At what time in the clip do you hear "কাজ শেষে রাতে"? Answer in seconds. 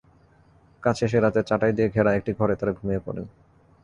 0.83-1.41